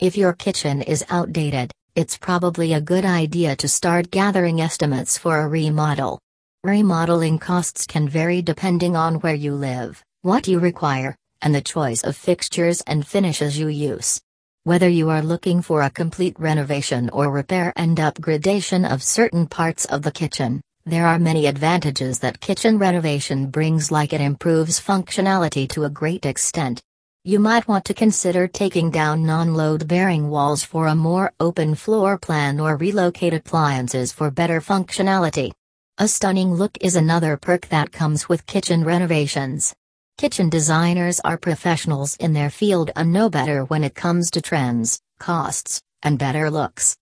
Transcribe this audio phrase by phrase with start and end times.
[0.00, 5.40] If your kitchen is outdated, it's probably a good idea to start gathering estimates for
[5.40, 6.18] a remodel.
[6.64, 12.02] Remodeling costs can vary depending on where you live, what you require, and the choice
[12.02, 14.18] of fixtures and finishes you use.
[14.64, 19.84] Whether you are looking for a complete renovation or repair and upgradation of certain parts
[19.84, 25.68] of the kitchen, there are many advantages that kitchen renovation brings, like it improves functionality
[25.68, 26.80] to a great extent.
[27.22, 31.74] You might want to consider taking down non load bearing walls for a more open
[31.74, 35.52] floor plan or relocate appliances for better functionality.
[35.98, 39.74] A stunning look is another perk that comes with kitchen renovations.
[40.16, 44.98] Kitchen designers are professionals in their field and know better when it comes to trends,
[45.18, 46.96] costs, and better looks.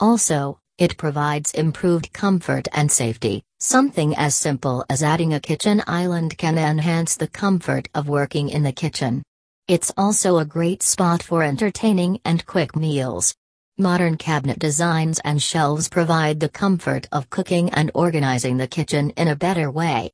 [0.00, 3.44] Also, it provides improved comfort and safety.
[3.60, 8.64] Something as simple as adding a kitchen island can enhance the comfort of working in
[8.64, 9.22] the kitchen.
[9.66, 13.34] It's also a great spot for entertaining and quick meals.
[13.78, 19.28] Modern cabinet designs and shelves provide the comfort of cooking and organizing the kitchen in
[19.28, 20.12] a better way.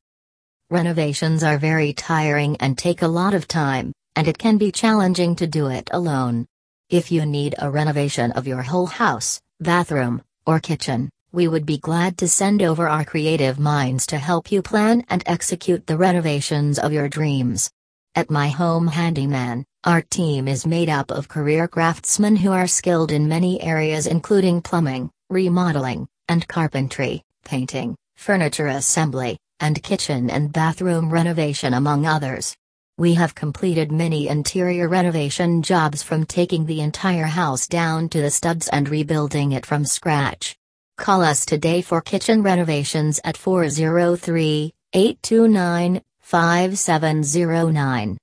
[0.70, 5.34] Renovations are very tiring and take a lot of time, and it can be challenging
[5.34, 6.46] to do it alone.
[6.88, 11.78] If you need a renovation of your whole house, bathroom, or kitchen, we would be
[11.78, 16.78] glad to send over our creative minds to help you plan and execute the renovations
[16.78, 17.68] of your dreams.
[18.16, 23.12] At My Home Handyman, our team is made up of career craftsmen who are skilled
[23.12, 31.08] in many areas including plumbing, remodeling, and carpentry, painting, furniture assembly, and kitchen and bathroom
[31.08, 32.56] renovation among others.
[32.98, 38.30] We have completed many interior renovation jobs from taking the entire house down to the
[38.32, 40.56] studs and rebuilding it from scratch.
[40.98, 48.16] Call us today for kitchen renovations at 403 829 5709.